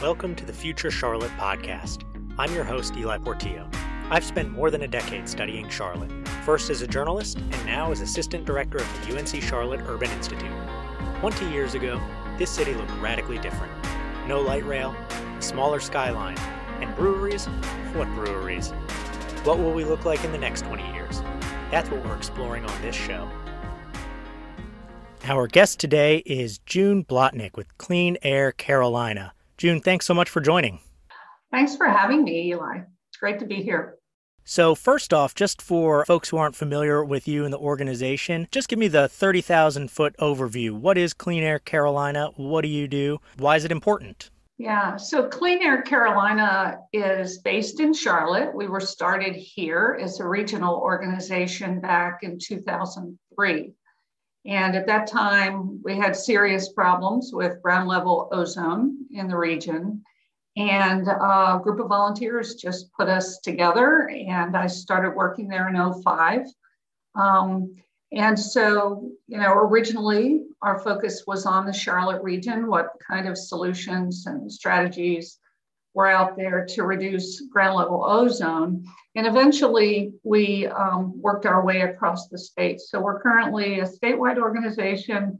[0.00, 2.04] Welcome to the Future Charlotte podcast.
[2.38, 3.68] I'm your host, Ely Portillo.
[4.08, 6.10] I've spent more than a decade studying Charlotte,
[6.42, 10.50] first as a journalist and now as assistant director of the UNC Charlotte Urban Institute.
[11.20, 12.00] 20 years ago,
[12.38, 13.70] this city looked radically different.
[14.26, 14.96] No light rail,
[15.38, 16.38] a smaller skyline,
[16.80, 17.44] and breweries?
[17.92, 18.70] What breweries?
[19.44, 21.20] What will we look like in the next 20 years?
[21.70, 23.28] That's what we're exploring on this show.
[25.24, 29.34] Our guest today is June Blotnick with Clean Air Carolina.
[29.60, 30.80] June, thanks so much for joining.
[31.50, 32.78] Thanks for having me, Ely.
[32.78, 33.98] It's great to be here.
[34.42, 38.70] So, first off, just for folks who aren't familiar with you and the organization, just
[38.70, 40.70] give me the 30,000 foot overview.
[40.70, 42.30] What is Clean Air Carolina?
[42.36, 43.20] What do you do?
[43.36, 44.30] Why is it important?
[44.56, 48.54] Yeah, so Clean Air Carolina is based in Charlotte.
[48.54, 53.74] We were started here as a regional organization back in 2003.
[54.46, 60.02] And at that time, we had serious problems with ground level ozone in the region.
[60.56, 66.02] And a group of volunteers just put us together, and I started working there in
[66.02, 66.46] 05.
[67.14, 67.76] Um,
[68.12, 73.38] and so, you know, originally our focus was on the Charlotte region, what kind of
[73.38, 75.38] solutions and strategies
[75.94, 78.84] were out there to reduce ground level ozone.
[79.16, 82.80] And eventually we um, worked our way across the state.
[82.80, 85.38] So we're currently a statewide organization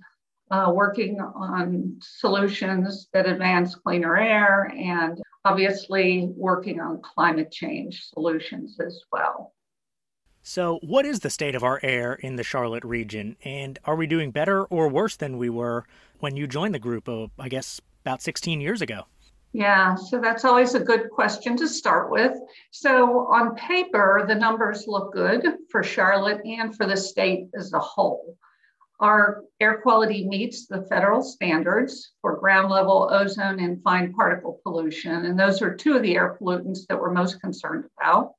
[0.51, 8.77] uh, working on solutions that advance cleaner air and obviously working on climate change solutions
[8.85, 9.55] as well.
[10.43, 13.37] So, what is the state of our air in the Charlotte region?
[13.45, 15.85] And are we doing better or worse than we were
[16.19, 19.05] when you joined the group, of, I guess, about 16 years ago?
[19.53, 22.37] Yeah, so that's always a good question to start with.
[22.71, 27.81] So, on paper, the numbers look good for Charlotte and for the state as a
[27.81, 28.37] whole.
[29.01, 35.25] Our air quality meets the federal standards for ground level ozone and fine particle pollution,
[35.25, 38.35] and those are two of the air pollutants that we're most concerned about.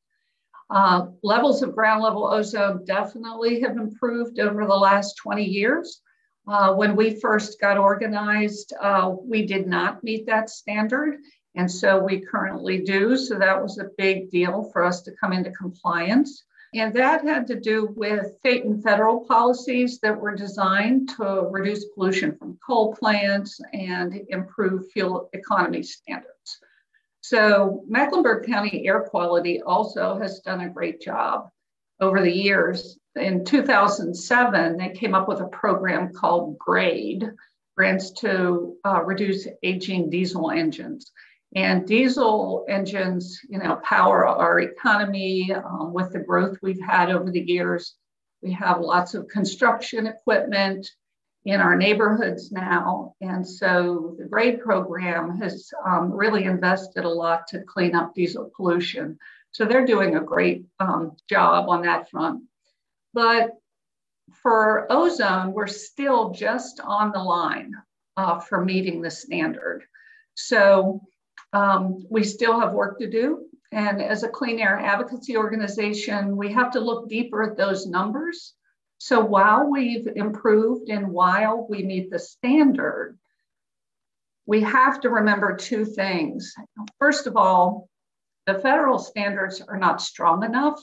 [0.70, 6.02] Uh, levels of ground level ozone definitely have improved over the last 20 years.
[6.48, 11.18] Uh, when we first got organized, uh, we did not meet that standard.
[11.56, 13.18] And so we currently do.
[13.18, 16.44] So that was a big deal for us to come into compliance.
[16.74, 21.86] And that had to do with state and federal policies that were designed to reduce
[21.94, 26.60] pollution from coal plants and improve fuel economy standards.
[27.20, 31.50] So Mecklenburg County Air Quality also has done a great job
[32.00, 37.32] over the years in 2007, they came up with a program called GRADE,
[37.76, 41.12] grants to uh, reduce aging diesel engines.
[41.54, 47.30] And diesel engines, you know, power our economy um, with the growth we've had over
[47.30, 47.96] the years.
[48.42, 50.90] We have lots of construction equipment
[51.44, 53.16] in our neighborhoods now.
[53.20, 58.52] And so the GRADE program has um, really invested a lot to clean up diesel
[58.56, 59.18] pollution.
[59.52, 62.44] So they're doing a great um, job on that front.
[63.14, 63.52] But
[64.42, 67.74] for ozone, we're still just on the line
[68.18, 69.84] uh, for meeting the standard.
[70.36, 71.02] So
[71.54, 73.46] um, we still have work to do.
[73.72, 78.54] And as a clean air advocacy organization, we have to look deeper at those numbers.
[78.98, 83.18] So while we've improved and while we meet the standard,
[84.46, 86.54] we have to remember two things.
[87.00, 87.90] First of all,
[88.48, 90.82] the federal standards are not strong enough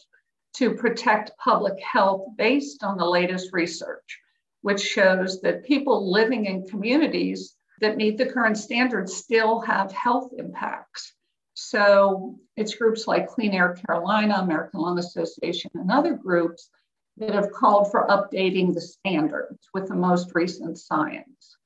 [0.54, 4.18] to protect public health based on the latest research,
[4.62, 10.32] which shows that people living in communities that meet the current standards still have health
[10.36, 11.12] impacts.
[11.54, 16.70] So it's groups like Clean Air Carolina, American Lung Association, and other groups
[17.18, 21.57] that have called for updating the standards with the most recent science.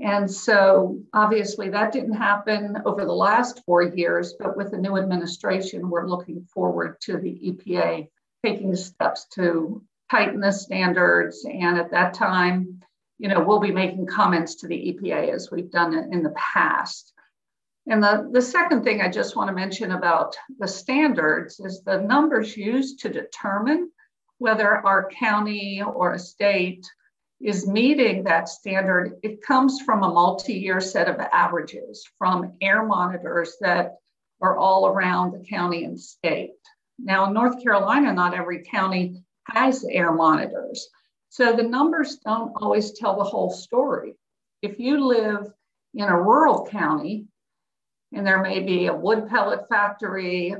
[0.00, 4.96] And so obviously that didn't happen over the last four years, but with the new
[4.96, 8.08] administration, we're looking forward to the EPA
[8.44, 11.44] taking steps to tighten the standards.
[11.44, 12.80] And at that time,
[13.18, 17.12] you know, we'll be making comments to the EPA as we've done in the past.
[17.86, 22.00] And the, the second thing I just want to mention about the standards is the
[22.00, 23.90] numbers used to determine
[24.38, 26.84] whether our county or a state
[27.42, 33.56] is meeting that standard, it comes from a multi-year set of averages from air monitors
[33.60, 33.96] that
[34.40, 36.52] are all around the county and state.
[36.98, 40.88] Now, in North Carolina, not every county has air monitors.
[41.30, 44.14] So the numbers don't always tell the whole story.
[44.60, 45.52] If you live
[45.94, 47.26] in a rural county
[48.12, 50.54] and there may be a wood pellet factory,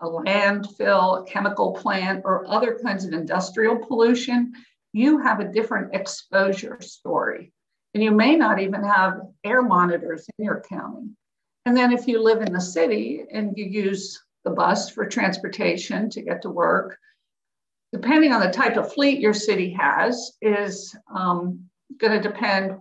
[0.00, 4.52] a landfill, a chemical plant, or other kinds of industrial pollution,
[4.92, 7.52] you have a different exposure story.
[7.94, 11.10] And you may not even have air monitors in your county.
[11.66, 16.10] And then if you live in the city and you use the bus for transportation
[16.10, 16.98] to get to work,
[17.92, 21.60] depending on the type of fleet your city has, is um,
[21.98, 22.76] going to depend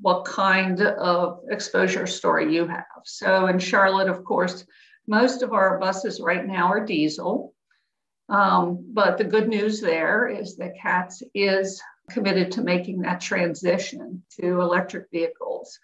[0.00, 2.84] what kind of exposure story you have.
[3.04, 4.66] So in Charlotte, of course,
[5.06, 7.54] most of our buses right now are diesel.
[8.28, 11.80] Um, but the good news there is that CATS is
[12.10, 15.78] committed to making that transition to electric vehicles.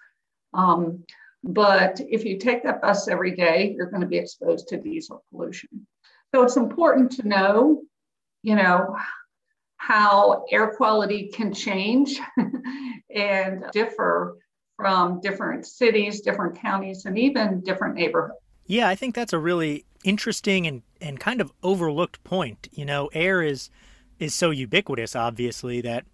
[0.55, 1.05] Um,
[1.45, 5.25] but if you take that bus every day, you're going to be exposed to diesel
[5.31, 5.87] pollution.
[6.35, 7.83] So it's important to know,
[8.43, 8.97] you know,
[9.77, 12.21] how air quality can change
[13.15, 14.39] and differ
[14.77, 18.42] from different cities, different counties, and even different neighborhoods.
[18.67, 22.69] Yeah, I think that's a really interesting and, and kind of overlooked point.
[22.73, 23.71] You know, air is
[24.19, 26.05] is so ubiquitous, obviously, that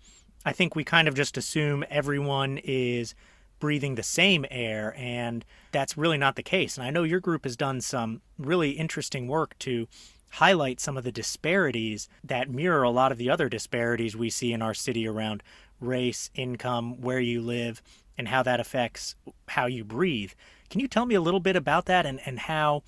[0.45, 3.15] I think we kind of just assume everyone is
[3.61, 6.79] breathing the same air, and that's really not the case.
[6.79, 9.89] And I know your group has done some really interesting work to
[10.31, 14.53] highlight some of the disparities that mirror a lot of the other disparities we see
[14.53, 15.43] in our city around
[15.81, 17.83] race, income, where you live,
[18.17, 19.17] and how that affects
[19.49, 20.33] how you breathe.
[20.71, 22.83] Can you tell me a little bit about that and, and how,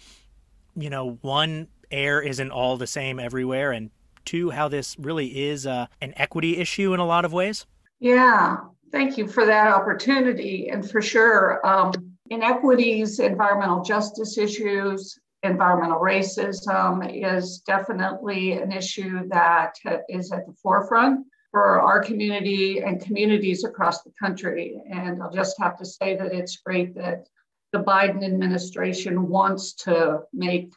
[0.77, 3.91] you know, one, air isn't all the same everywhere, and
[4.25, 7.67] two, how this really is uh, an equity issue in a lot of ways?
[7.99, 8.59] Yeah,
[8.93, 10.69] thank you for that opportunity.
[10.69, 11.93] And for sure, um,
[12.31, 19.75] inequities, environmental justice issues, environmental racism is definitely an issue that
[20.09, 24.81] is at the forefront for our community and communities across the country.
[24.91, 27.27] And I'll just have to say that it's great that
[27.72, 30.72] the Biden administration wants to make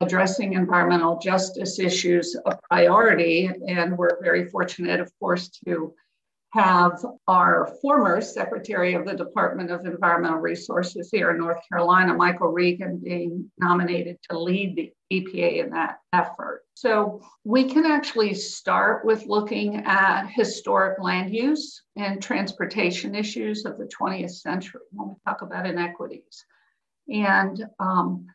[0.00, 3.50] addressing environmental justice issues a priority.
[3.66, 5.94] And we're very fortunate, of course, to
[6.50, 12.48] have our former Secretary of the Department of Environmental Resources here in North Carolina, Michael
[12.48, 16.62] Regan, being nominated to lead the EPA in that effort.
[16.74, 23.76] So we can actually start with looking at historic land use and transportation issues of
[23.76, 26.44] the 20th century when we talk about inequities.
[27.12, 28.26] And um,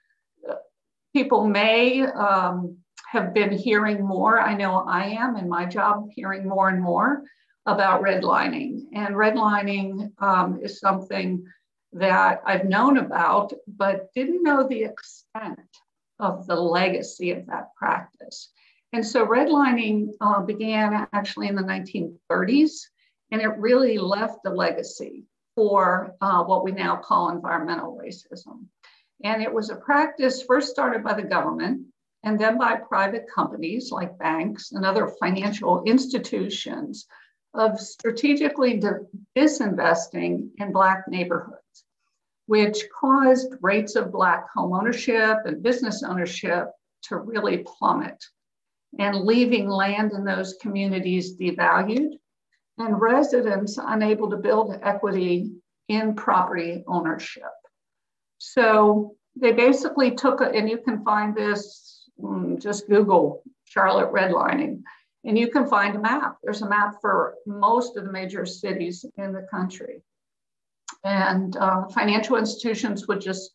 [1.14, 2.78] people may um,
[3.12, 4.40] have been hearing more.
[4.40, 7.24] I know I am in my job hearing more and more
[7.66, 8.86] about redlining.
[8.94, 11.46] And redlining um, is something
[11.94, 15.60] that I've known about, but didn't know the extent
[16.20, 18.52] of the legacy of that practice.
[18.92, 22.82] And so redlining uh, began actually in the 1930s,
[23.32, 25.26] and it really left a legacy
[25.56, 28.66] for uh, what we now call environmental racism.
[29.24, 31.88] And it was a practice first started by the government
[32.24, 37.06] and then by private companies like banks and other financial institutions
[37.54, 38.82] of strategically
[39.38, 41.86] disinvesting in Black neighborhoods,
[42.48, 46.70] which caused rates of Black homeownership and business ownership
[47.04, 48.24] to really plummet,
[49.00, 52.14] and leaving land in those communities devalued,
[52.78, 55.52] and residents unable to build equity
[55.90, 57.44] in property ownership.
[58.40, 64.82] So they basically took, a, and you can find this, mm, just Google Charlotte redlining
[65.26, 66.38] and you can find a map.
[66.44, 70.02] There's a map for most of the major cities in the country.
[71.04, 73.52] And uh, financial institutions would just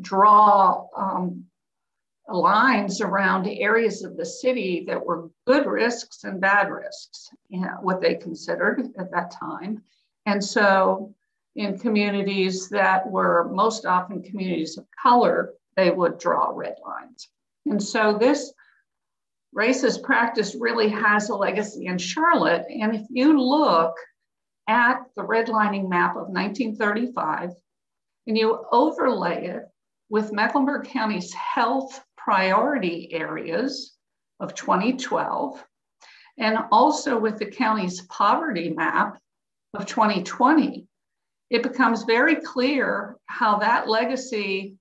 [0.00, 1.44] draw um,
[2.28, 7.76] lines around areas of the city that were good risks and bad risks, you know,
[7.80, 9.82] what they considered at that time.
[10.26, 11.14] And so,
[11.56, 17.28] in communities that were most often communities of color, they would draw red lines.
[17.66, 18.52] And so, this
[19.56, 22.66] racist practice really has a legacy in Charlotte.
[22.68, 23.94] And if you look
[24.68, 27.50] at the redlining map of 1935
[28.26, 29.62] and you overlay it
[30.08, 33.96] with Mecklenburg County's health priority areas
[34.38, 35.64] of 2012,
[36.38, 39.18] and also with the county's poverty map
[39.74, 40.86] of 2020,
[41.50, 44.76] it becomes very clear how that legacy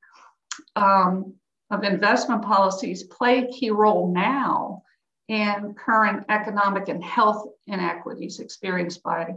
[0.76, 1.34] um,
[1.72, 4.84] of investment policies play a key role now
[5.28, 9.36] in current economic and health inequities experienced by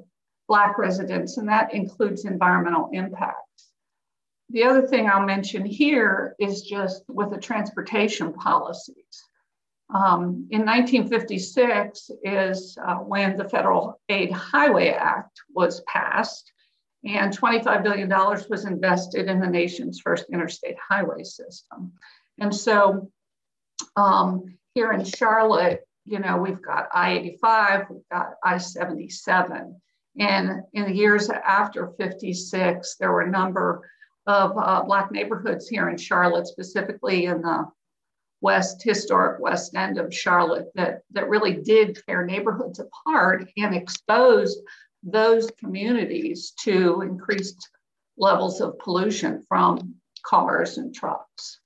[0.49, 3.73] Black residents, and that includes environmental impacts.
[4.51, 9.25] The other thing I'll mention here is just with the transportation policies.
[9.95, 16.53] Um, in 1956 is uh, when the Federal Aid Highway Act was passed,
[17.05, 18.09] and $25 billion
[18.49, 21.93] was invested in the nation's first interstate highway system.
[22.39, 23.11] And so
[23.97, 29.81] um, here in Charlotte, you know, we've got I 85, we've got I 77.
[30.19, 33.89] And in the years after 56, there were a number
[34.27, 37.67] of uh, Black neighborhoods here in Charlotte, specifically in the
[38.41, 44.59] west historic west end of Charlotte, that, that really did tear neighborhoods apart and exposed
[45.03, 47.71] those communities to increased
[48.17, 51.61] levels of pollution from cars and trucks.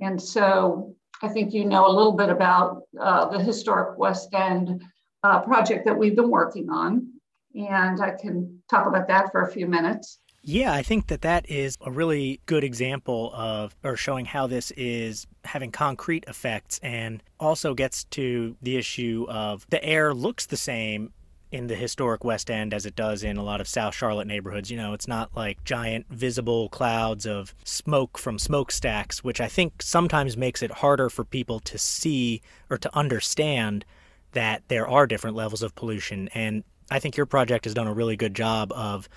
[0.00, 4.82] And so I think you know a little bit about uh, the historic West End
[5.22, 7.12] uh, project that we've been working on.
[7.54, 10.20] And I can talk about that for a few minutes.
[10.42, 14.70] Yeah, I think that that is a really good example of or showing how this
[14.72, 20.56] is having concrete effects and also gets to the issue of the air looks the
[20.56, 21.12] same
[21.50, 24.70] in the historic West End as it does in a lot of South Charlotte neighborhoods.
[24.70, 29.82] You know, it's not like giant visible clouds of smoke from smokestacks, which I think
[29.82, 33.84] sometimes makes it harder for people to see or to understand
[34.32, 36.28] that there are different levels of pollution.
[36.34, 39.08] And I think your project has done a really good job of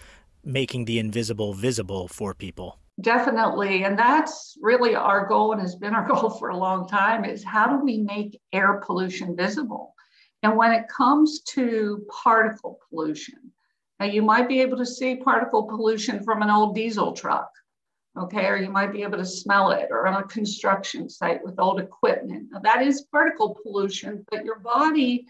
[0.44, 2.78] making the invisible visible for people.
[3.00, 3.84] Definitely.
[3.84, 7.44] And that's really our goal and has been our goal for a long time is
[7.44, 9.96] how do we make air pollution visible?
[10.44, 13.52] And when it comes to particle pollution,
[14.00, 17.52] now you might be able to see particle pollution from an old diesel truck,
[18.18, 21.60] okay, or you might be able to smell it or on a construction site with
[21.60, 22.50] old equipment.
[22.52, 25.28] Now, that is particle pollution, but your body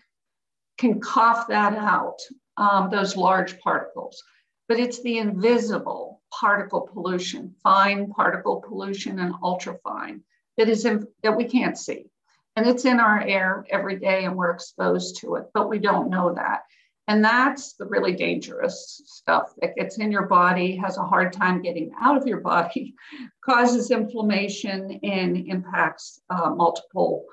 [0.77, 2.20] can cough that out,
[2.56, 4.24] um, those large particles.
[4.70, 10.22] But it's the invisible particle pollution, fine particle pollution and ultrafine
[10.58, 12.11] that is in, that we can't see
[12.55, 16.10] and it's in our air every day and we're exposed to it, but we don't
[16.10, 16.63] know that.
[17.08, 21.62] And that's the really dangerous stuff that gets in your body, has a hard time
[21.62, 22.96] getting out of your body,
[23.46, 27.25] causes inflammation, and impacts uh, multiple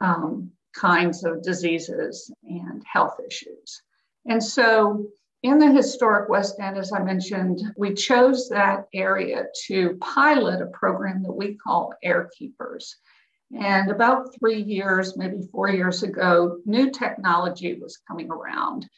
[0.00, 3.82] um, kinds of diseases and health issues.
[4.26, 5.06] And so,
[5.42, 10.66] in the historic West End, as I mentioned, we chose that area to pilot a
[10.66, 12.96] program that we call Air Keepers.
[13.58, 18.88] And about three years, maybe four years ago, new technology was coming around.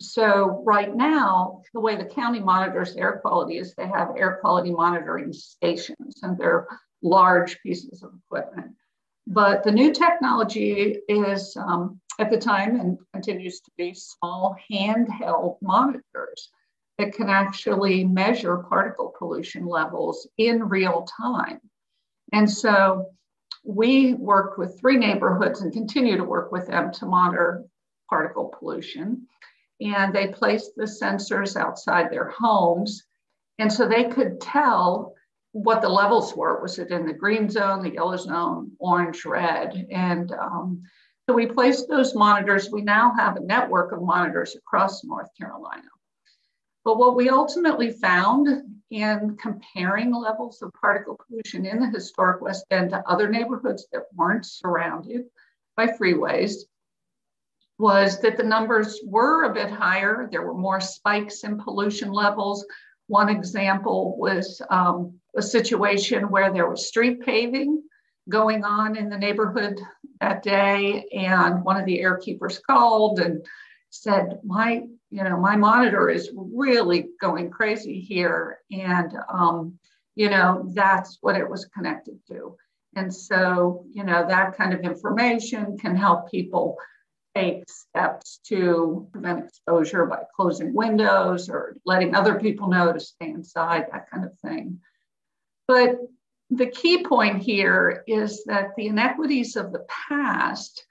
[0.00, 4.70] So, right now, the way the county monitors air quality is they have air quality
[4.70, 6.66] monitoring stations, and they're
[7.02, 8.72] large pieces of equipment.
[9.26, 15.58] But the new technology is, um, at the time, and continues to be small handheld
[15.60, 16.50] monitors
[16.96, 21.60] that can actually measure particle pollution levels in real time.
[22.32, 23.10] And so,
[23.62, 27.64] we worked with three neighborhoods and continue to work with them to monitor
[28.08, 29.26] particle pollution.
[29.80, 33.04] And they placed the sensors outside their homes.
[33.58, 35.14] And so they could tell
[35.52, 36.60] what the levels were.
[36.60, 39.86] Was it in the green zone, the yellow zone, orange, red?
[39.90, 40.82] And um,
[41.28, 42.70] so we placed those monitors.
[42.70, 45.88] We now have a network of monitors across North Carolina.
[46.84, 48.48] But what we ultimately found
[48.90, 54.02] in comparing levels of particle pollution in the historic West End to other neighborhoods that
[54.14, 55.26] weren't surrounded
[55.76, 56.54] by freeways
[57.78, 60.28] was that the numbers were a bit higher.
[60.30, 62.66] There were more spikes in pollution levels.
[63.06, 67.82] One example was um, a situation where there was street paving
[68.28, 69.80] going on in the neighborhood
[70.20, 73.44] that day, and one of the air keepers called and
[73.90, 78.60] said, My you know, my monitor is really going crazy here.
[78.70, 79.78] And, um,
[80.14, 82.56] you know, that's what it was connected to.
[82.96, 86.76] And so, you know, that kind of information can help people
[87.34, 93.28] take steps to prevent exposure by closing windows or letting other people know to stay
[93.28, 94.80] inside, that kind of thing.
[95.68, 95.98] But
[96.50, 100.84] the key point here is that the inequities of the past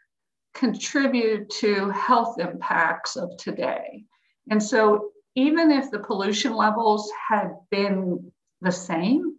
[0.60, 4.04] contribute to health impacts of today.
[4.52, 9.36] And so, even if the pollution levels had been the same,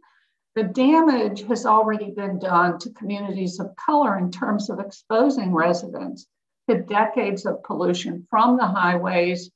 [0.55, 6.27] the damage has already been done to communities of color in terms of exposing residents
[6.69, 9.51] to decades of pollution from the highways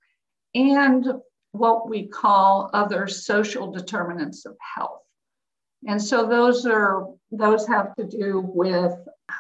[0.54, 1.06] and
[1.52, 5.00] what we call other social determinants of health.
[5.86, 8.96] And so those are those have to do with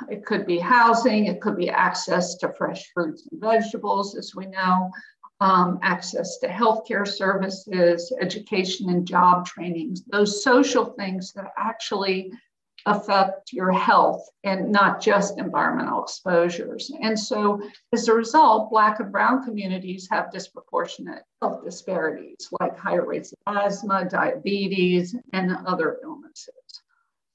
[0.08, 4.46] it could be housing, it could be access to fresh fruits and vegetables, as we
[4.46, 4.90] know,
[5.40, 12.30] um, access to healthcare services, education and job trainings, those social things that actually
[12.86, 16.90] affect your health and not just environmental exposures.
[17.00, 17.62] And so,
[17.92, 23.56] as a result, Black and Brown communities have disproportionate health disparities like higher rates of
[23.56, 26.82] asthma, diabetes, and other illnesses.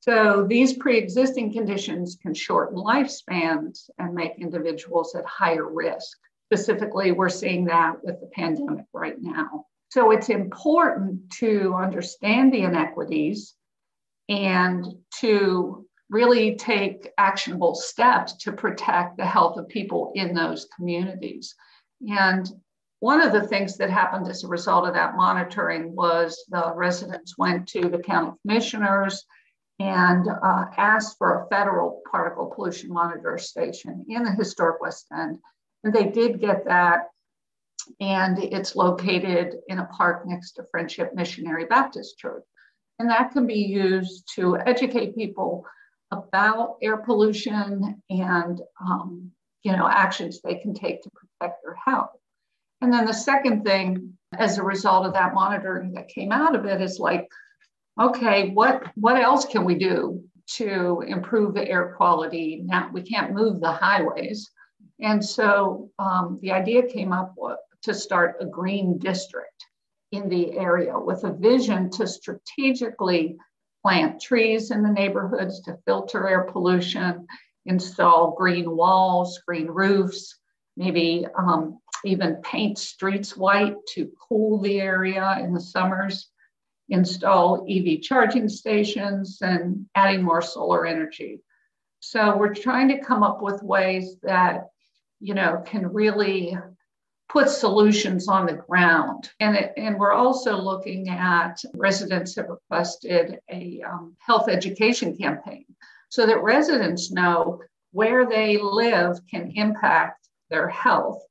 [0.09, 6.17] So, these pre existing conditions can shorten lifespans and make individuals at higher risk
[6.51, 9.65] specifically, we're seeing that with the pandemic right now.
[9.89, 13.53] So it's important to understand the inequities
[14.29, 14.83] and
[15.19, 21.53] to really take actionable steps to protect the health of people in those communities.
[22.07, 22.49] And
[22.99, 27.37] one of the things that happened as a result of that monitoring was the residents
[27.37, 29.23] went to the county commissioners
[29.79, 35.37] and uh, asked for a federal particle pollution monitor station in the historic West End.
[35.83, 37.09] And they did get that.
[38.01, 42.43] And it's located in a park next to Friendship Missionary Baptist Church.
[42.99, 45.65] And that can be used to educate people
[46.11, 49.31] about air pollution and um,
[49.63, 52.11] you know actions they can take to protect their health.
[52.81, 56.65] And then the second thing, as a result of that monitoring that came out of
[56.65, 57.27] it, is like,
[57.99, 60.23] okay, what what else can we do
[60.55, 62.61] to improve the air quality?
[62.65, 64.49] Now we can't move the highways,
[64.99, 67.35] and so um, the idea came up
[67.83, 69.65] to start a green district
[70.11, 73.37] in the area with a vision to strategically
[73.83, 77.25] plant trees in the neighborhoods to filter air pollution,
[77.65, 80.39] install green walls, green roofs,
[80.75, 86.29] maybe um, even paint streets white to cool the area in the summers,
[86.89, 91.41] install EV charging stations, and adding more solar energy.
[91.99, 94.69] So we're trying to come up with ways that,
[95.19, 96.57] you know, can really
[97.27, 99.29] put solutions on the ground.
[99.39, 105.65] And, it, and we're also looking at residents have requested a um, health education campaign
[106.09, 111.23] so that residents know where they live can impact their health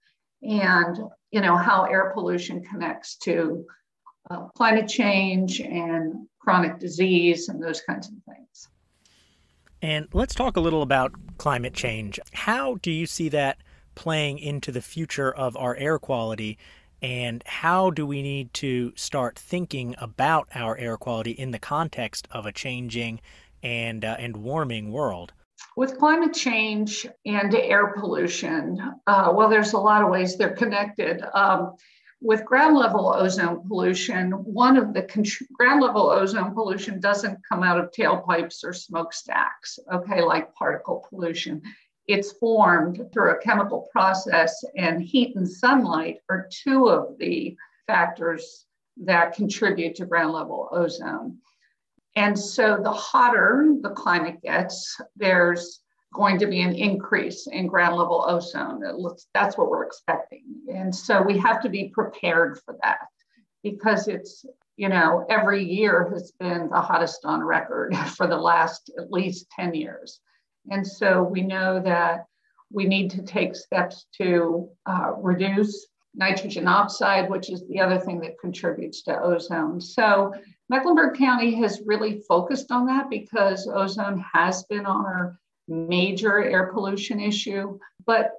[0.43, 0.99] and
[1.31, 3.65] you know how air pollution connects to
[4.31, 8.69] uh, climate change and chronic disease and those kinds of things.
[9.81, 12.19] And let's talk a little about climate change.
[12.33, 13.59] How do you see that
[13.95, 16.59] playing into the future of our air quality
[17.03, 22.27] and how do we need to start thinking about our air quality in the context
[22.31, 23.21] of a changing
[23.63, 25.33] and uh, and warming world
[25.77, 31.23] with climate change and air pollution uh, well there's a lot of ways they're connected
[31.35, 31.75] um,
[32.21, 37.63] with ground level ozone pollution one of the con- ground level ozone pollution doesn't come
[37.63, 41.63] out of tailpipes or smokestacks okay like particle pollution
[42.09, 47.55] it's formed through a chemical process, and heat and sunlight are two of the
[47.87, 48.65] factors
[48.97, 51.37] that contribute to ground level ozone.
[52.17, 55.81] And so, the hotter the climate gets, there's
[56.15, 58.83] going to be an increase in ground level ozone.
[58.97, 60.45] Looks, that's what we're expecting.
[60.73, 63.01] And so, we have to be prepared for that
[63.63, 64.45] because it's,
[64.77, 69.47] you know, every year has been the hottest on record for the last at least
[69.59, 70.21] 10 years.
[70.71, 72.27] And so we know that
[72.71, 78.21] we need to take steps to uh, reduce nitrogen oxide, which is the other thing
[78.21, 79.81] that contributes to ozone.
[79.81, 80.35] So
[80.69, 85.39] Mecklenburg County has really focused on that because ozone has been on our
[85.69, 88.33] major air pollution issue, but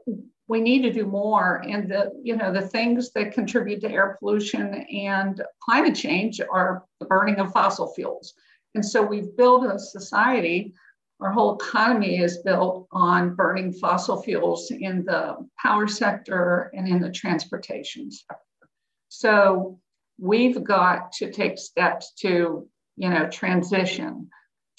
[0.47, 1.63] we need to do more.
[1.67, 6.83] And the, you know, the things that contribute to air pollution and climate change are
[6.99, 8.33] the burning of fossil fuels.
[8.75, 10.73] And so we've built a society
[11.21, 17.01] our whole economy is built on burning fossil fuels in the power sector and in
[17.01, 18.39] the transportation sector.
[19.09, 19.79] So
[20.17, 24.29] we've got to take steps to, you know, transition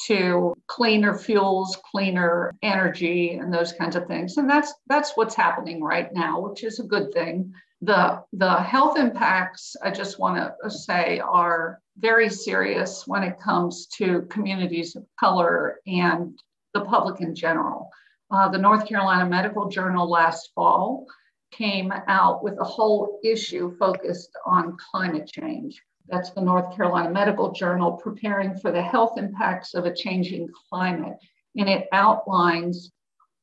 [0.07, 4.37] to cleaner fuels, cleaner energy, and those kinds of things.
[4.37, 7.53] And that's that's what's happening right now, which is a good thing.
[7.83, 13.87] The the health impacts, I just want to say, are very serious when it comes
[13.99, 16.39] to communities of color and
[16.73, 17.91] the public in general.
[18.31, 21.05] Uh, the North Carolina Medical Journal last fall
[21.51, 25.83] came out with a whole issue focused on climate change.
[26.11, 31.17] That's the North Carolina Medical Journal preparing for the health impacts of a changing climate.
[31.57, 32.93] And it outlines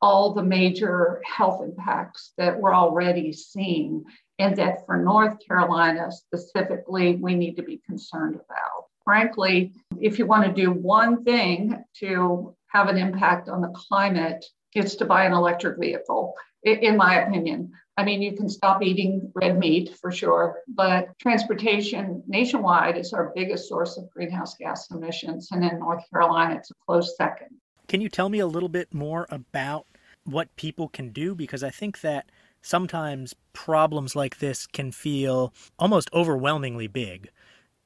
[0.01, 4.03] all the major health impacts that we're already seeing
[4.39, 8.86] and that for North Carolina specifically, we need to be concerned about.
[9.03, 14.45] Frankly, if you want to do one thing to have an impact on the climate,
[14.73, 17.71] it's to buy an electric vehicle, in my opinion.
[17.97, 23.31] I mean, you can stop eating red meat for sure, but transportation nationwide is our
[23.36, 25.49] biggest source of greenhouse gas emissions.
[25.51, 27.49] And in North Carolina, it's a close second.
[27.88, 29.88] Can you tell me a little bit more about
[30.25, 31.33] what people can do?
[31.33, 32.29] Because I think that
[32.62, 37.29] sometimes problems like this can feel almost overwhelmingly big.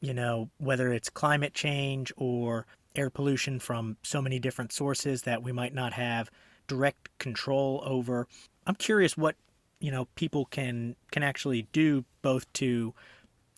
[0.01, 5.41] You know, whether it's climate change or air pollution from so many different sources that
[5.41, 6.29] we might not have
[6.67, 8.27] direct control over.
[8.67, 9.35] I'm curious what,
[9.81, 12.93] you know, people can can actually do both to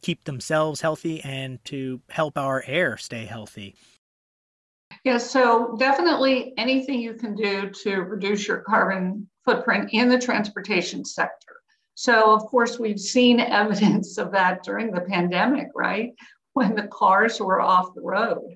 [0.02, 3.76] keep themselves healthy and to help our air stay healthy?
[5.04, 11.04] Yeah, so definitely anything you can do to reduce your carbon footprint in the transportation
[11.04, 11.56] sector.
[11.96, 16.14] So, of course, we've seen evidence of that during the pandemic, right?
[16.54, 18.56] When the cars were off the road.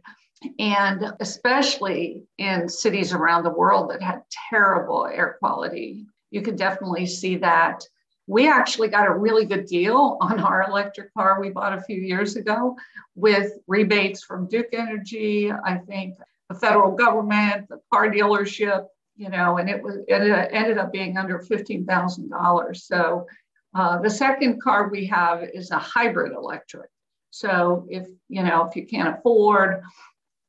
[0.59, 7.05] And especially in cities around the world that had terrible air quality, you can definitely
[7.05, 7.83] see that.
[8.27, 11.97] We actually got a really good deal on our electric car we bought a few
[11.97, 12.75] years ago
[13.15, 16.15] with rebates from Duke Energy, I think
[16.49, 21.17] the federal government, the car dealership, you know, and it was it ended up being
[21.17, 22.85] under fifteen thousand dollars.
[22.85, 23.27] So
[23.73, 26.89] uh, the second car we have is a hybrid electric.
[27.31, 29.81] So if you know if you can't afford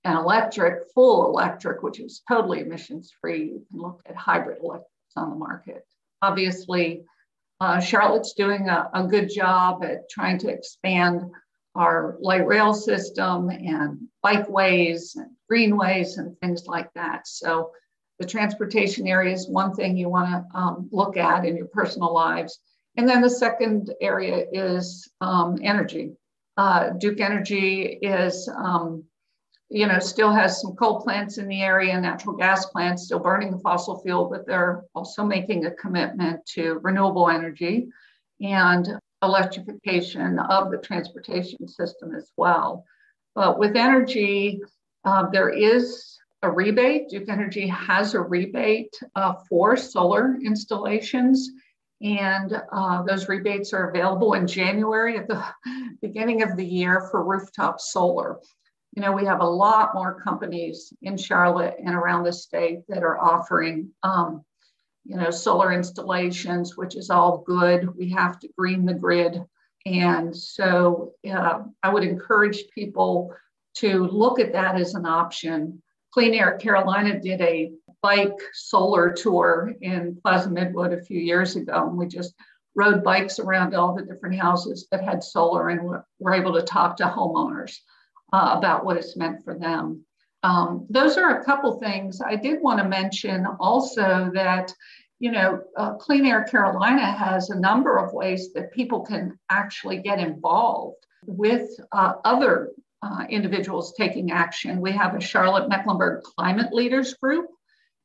[0.04, 4.92] an electric, full electric, which is totally emissions free, you can look at hybrid electrics
[5.16, 5.84] on the market.
[6.22, 7.04] Obviously,
[7.60, 11.22] uh, Charlotte's doing a, a good job at trying to expand
[11.74, 17.26] our light rail system and bikeways and greenways and things like that.
[17.26, 17.70] So
[18.18, 22.12] the transportation area is one thing you want to um, look at in your personal
[22.12, 22.58] lives.
[22.96, 26.16] And then the second area is um, energy.
[26.56, 29.04] Uh, Duke Energy is, um,
[29.70, 33.50] you know, still has some coal plants in the area, natural gas plants, still burning
[33.50, 37.88] the fossil fuel, but they're also making a commitment to renewable energy
[38.40, 38.88] and
[39.22, 42.84] electrification of the transportation system as well.
[43.34, 44.60] But with energy,
[45.04, 47.08] uh, there is a rebate.
[47.08, 51.50] Duke Energy has a rebate uh, for solar installations,
[52.00, 55.44] and uh, those rebates are available in January at the
[56.00, 58.38] beginning of the year for rooftop solar.
[58.98, 63.04] You know, we have a lot more companies in Charlotte and around the state that
[63.04, 64.44] are offering, um,
[65.04, 67.96] you know, solar installations, which is all good.
[67.96, 69.40] We have to green the grid.
[69.86, 73.32] And so uh, I would encourage people
[73.76, 75.80] to look at that as an option
[76.10, 77.70] Clean Air Carolina did a
[78.02, 82.34] bike solar tour in Plaza Midwood a few years ago, and we just
[82.74, 86.62] rode bikes around all the different houses that had solar and were, were able to
[86.62, 87.76] talk to homeowners
[88.32, 90.04] uh, about what it's meant for them.
[90.42, 92.20] Um, those are a couple things.
[92.20, 94.72] I did want to mention also that,
[95.18, 99.98] you know, uh, Clean Air Carolina has a number of ways that people can actually
[99.98, 102.70] get involved with uh, other
[103.02, 104.80] uh, individuals taking action.
[104.80, 107.46] We have a Charlotte Mecklenburg Climate Leaders Group,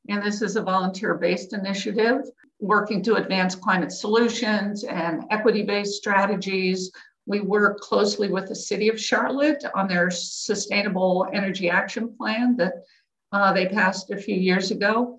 [0.10, 2.22] and this is a volunteer based initiative
[2.60, 6.92] working to advance climate solutions and equity based strategies.
[7.26, 12.74] We work closely with the City of Charlotte on their Sustainable Energy Action Plan that
[13.32, 15.18] uh, they passed a few years ago.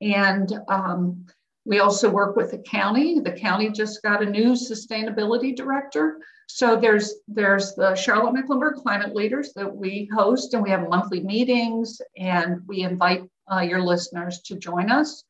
[0.00, 1.24] And um,
[1.64, 3.20] we also work with the county.
[3.20, 6.18] The county just got a new sustainability director.
[6.46, 11.22] So there's there's the Charlotte Mecklenburg Climate Leaders that we host, and we have monthly
[11.22, 15.24] meetings, and we invite uh, your listeners to join us.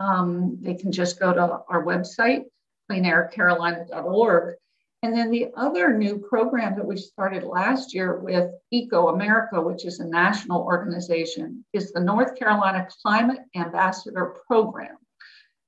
[0.00, 2.44] Um, they can just go to our website,
[2.90, 4.56] cleanaircarolina.org.
[5.02, 9.86] And then the other new program that we started last year with Eco America, which
[9.86, 14.98] is a national organization, is the North Carolina Climate Ambassador Program.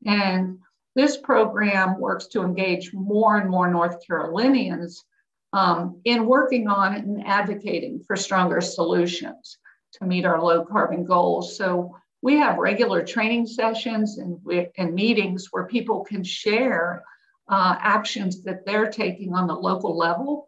[0.05, 0.59] And
[0.95, 5.03] this program works to engage more and more North Carolinians
[5.55, 9.59] um, in working on and advocating for stronger solutions
[9.95, 11.57] to meet our low carbon goals.
[11.57, 14.38] So we have regular training sessions and,
[14.77, 17.03] and meetings where people can share
[17.52, 20.46] uh, actions that they're taking on the local level.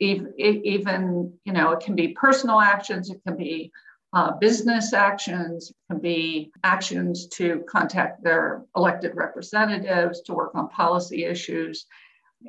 [0.00, 3.72] Even, you know, it can be personal actions, it can be
[4.12, 10.68] uh, business actions, it can be actions to contact their elected representatives to work on
[10.68, 11.86] policy issues.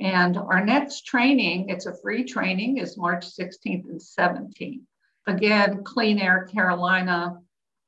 [0.02, 4.82] And our next training, it's a free training, is March 16th and 17th.
[5.28, 7.38] Again, Clean Air Carolina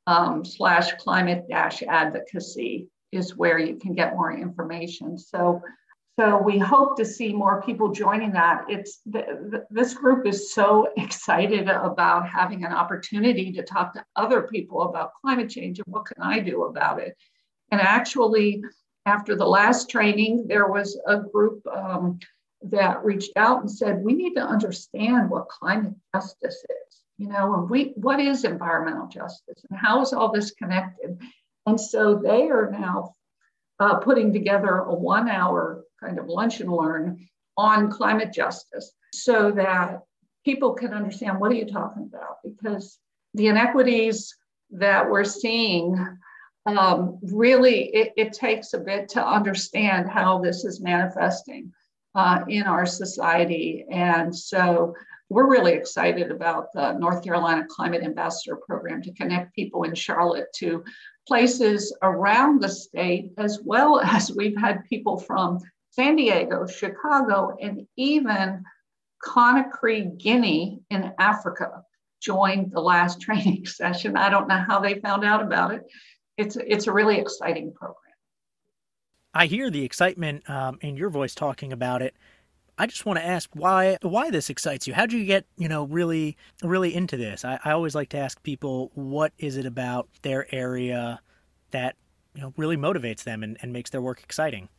[0.08, 5.18] um, slash climate dash advocacy is where you can get more information.
[5.18, 5.62] So
[6.18, 8.66] so we hope to see more people joining that.
[8.70, 9.02] It's
[9.70, 15.12] this group is so excited about having an opportunity to talk to other people about
[15.22, 17.18] climate change and what can I do about it.
[17.72, 18.64] And actually,
[19.06, 22.20] after the last training, there was a group um,
[22.62, 27.02] that reached out and said, we need to understand what climate justice is.
[27.18, 31.18] You know, and we what is environmental justice and how is all this connected?
[31.66, 33.14] And so they are now
[33.80, 39.52] uh, putting together a one hour kind of lunch and learn on climate justice so
[39.52, 40.02] that
[40.44, 43.00] people can understand what are you talking about because
[43.34, 44.36] the inequities
[44.72, 45.98] that we're seeing
[46.66, 51.72] um, really it, it, takes a bit to understand how this is manifesting
[52.16, 53.86] uh, in our society.
[53.92, 54.96] And so
[55.30, 60.48] we're really excited about the North Carolina Climate Ambassador Program to connect people in Charlotte
[60.56, 60.84] to
[61.28, 65.60] places around the state, as well as we've had people from
[65.92, 68.64] San Diego, Chicago, and even
[69.26, 71.84] Conakry, Guinea in Africa
[72.22, 74.18] joined the last training session.
[74.18, 75.84] I don't know how they found out about it.
[76.38, 78.02] It's, it's a really exciting program.
[79.34, 82.16] I hear the excitement um, in your voice talking about it.
[82.78, 84.94] I just want to ask why why this excites you.
[84.94, 87.46] How did you get you know really really into this?
[87.46, 91.22] I, I always like to ask people what is it about their area
[91.72, 91.96] that
[92.34, 94.70] you know really motivates them and, and makes their work exciting.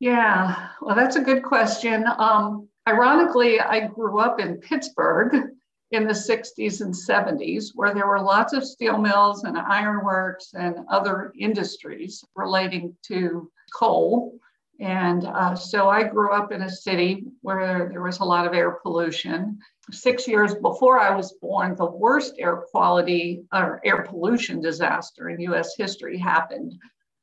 [0.00, 2.04] Yeah, well, that's a good question.
[2.18, 5.50] Um, ironically, I grew up in Pittsburgh
[5.92, 10.76] in the 60s and 70s, where there were lots of steel mills and ironworks and
[10.90, 14.38] other industries relating to coal.
[14.80, 18.54] And uh, so I grew up in a city where there was a lot of
[18.54, 19.58] air pollution.
[19.90, 25.40] Six years before I was born, the worst air quality or air pollution disaster in
[25.40, 26.74] US history happened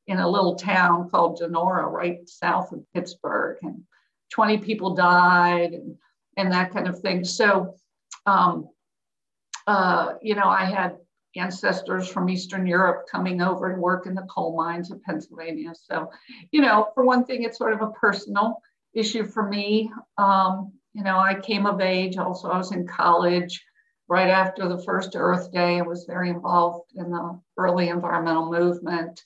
[0.08, 3.58] in a little town called Donora, right south of Pittsburgh.
[3.64, 3.84] And
[4.32, 5.98] 20 people died and,
[6.38, 7.24] and that kind of thing.
[7.26, 7.76] So,
[8.26, 8.70] um,
[9.68, 10.98] uh, you know, I had
[11.36, 15.74] ancestors from Eastern Europe coming over and work in the coal mines of Pennsylvania.
[15.76, 16.10] So,
[16.52, 18.62] you know, for one thing, it's sort of a personal
[18.94, 19.92] issue for me.
[20.18, 23.64] Um, you know, I came of age, also, I was in college
[24.10, 25.80] right after the first Earth Day.
[25.80, 29.24] I was very involved in the early environmental movement.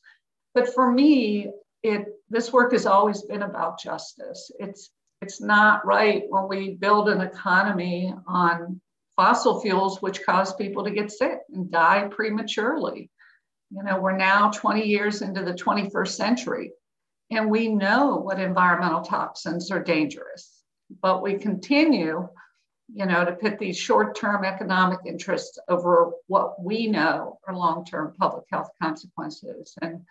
[0.54, 4.52] But for me, it this work has always been about justice.
[4.60, 4.92] It's
[5.22, 8.80] it's not right when we build an economy on
[9.16, 13.10] fossil fuels, which cause people to get sick and die prematurely.
[13.72, 16.72] You know, we're now 20 years into the 21st century,
[17.32, 20.64] and we know what environmental toxins are dangerous,
[21.02, 22.28] but we continue,
[22.94, 28.46] you know, to put these short-term economic interests over what we know are long-term public
[28.52, 29.74] health consequences.
[29.82, 30.02] And,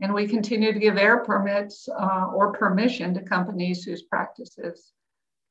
[0.00, 4.92] and we continue to give air permits uh, or permission to companies whose practices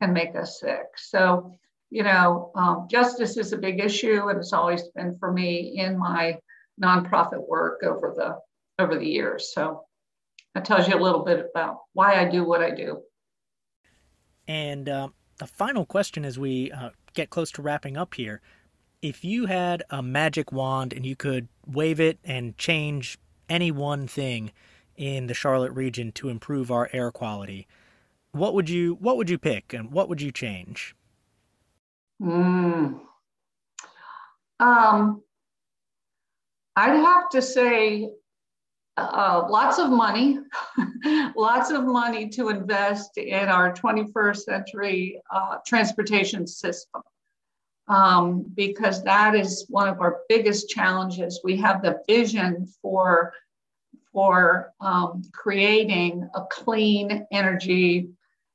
[0.01, 0.85] can make us sick.
[0.95, 1.53] So
[1.91, 5.99] you know, um, justice is a big issue, and it's always been for me in
[5.99, 6.39] my
[6.82, 8.38] nonprofit work over the
[8.82, 9.54] over the years.
[9.54, 9.84] So
[10.56, 13.01] that tells you a little bit about why I do what I do.
[14.47, 18.41] And uh, the final question as we uh, get close to wrapping up here.
[19.01, 23.17] If you had a magic wand and you could wave it and change
[23.49, 24.51] any one thing
[24.95, 27.67] in the Charlotte region to improve our air quality,
[28.32, 30.95] what would you what would you pick and what would you change?
[32.21, 32.99] Mm.
[34.60, 35.23] Um,
[36.75, 38.10] I'd have to say
[38.97, 40.39] uh, lots of money,
[41.36, 47.01] lots of money to invest in our 21st century uh, transportation system.
[47.88, 51.41] Um, because that is one of our biggest challenges.
[51.43, 53.34] We have the vision for,
[54.13, 58.07] for um, creating a clean energy,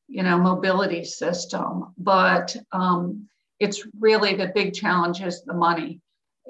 [0.09, 3.29] you know, mobility system, but um,
[3.61, 6.01] it's really the big challenge is the money.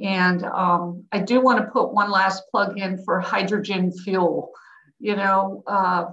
[0.03, 4.51] And um, I do want to put one last plug in for hydrogen fuel.
[4.99, 6.07] You know, uh,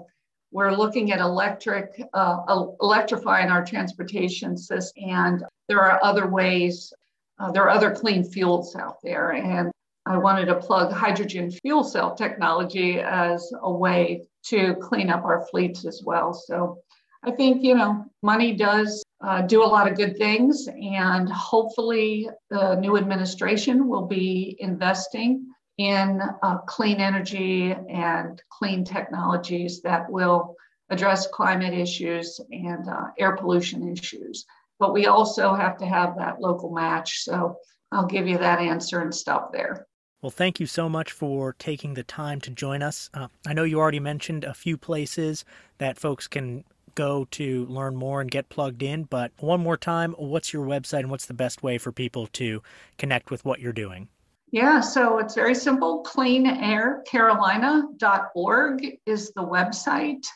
[0.52, 6.94] we're looking at electric, uh, electrifying our transportation system, and there are other ways.
[7.40, 9.72] Uh, there are other clean fuels out there, and
[10.06, 15.46] I wanted to plug hydrogen fuel cell technology as a way to clean up our
[15.48, 16.34] fleets as well.
[16.34, 16.78] So
[17.24, 20.68] I think you know money does uh, do a lot of good things.
[20.68, 25.46] And hopefully, the new administration will be investing
[25.78, 30.56] in uh, clean energy and clean technologies that will
[30.90, 34.46] address climate issues and uh, air pollution issues.
[34.80, 37.24] But we also have to have that local match.
[37.24, 37.58] So
[37.92, 39.88] I'll give you that answer and stop there.
[40.22, 43.10] Well, thank you so much for taking the time to join us.
[43.14, 45.44] Uh, I know you already mentioned a few places
[45.80, 46.64] that folks can
[46.96, 49.04] go to learn more and get plugged in.
[49.04, 52.62] But one more time, what's your website and what's the best way for people to
[52.98, 54.08] connect with what you're doing?
[54.52, 56.04] Yeah, so it's very simple.
[56.04, 60.28] Cleanaircarolina.org is the website.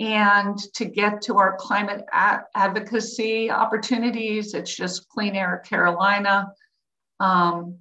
[0.00, 6.48] And to get to our climate advocacy opportunities, it's just cleanaircarolina.org
[7.20, 7.78] um,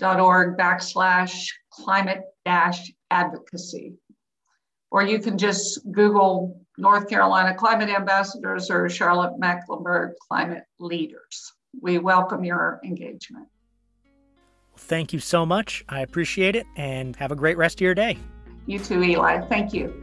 [0.00, 3.92] backslash climate dash advocacy.
[4.90, 11.52] Or you can just Google North Carolina climate ambassadors or Charlotte Mecklenburg climate leaders.
[11.80, 13.48] We welcome your engagement.
[14.76, 15.84] Thank you so much.
[15.88, 18.18] I appreciate it and have a great rest of your day.
[18.66, 19.40] You too, Ely.
[19.48, 20.02] Thank you.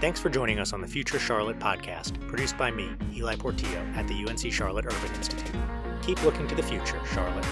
[0.00, 4.08] Thanks for joining us on the Future Charlotte podcast, produced by me, Ely Portillo, at
[4.08, 5.54] the UNC Charlotte Urban Institute.
[6.02, 7.46] Keep looking to the future, Charlotte.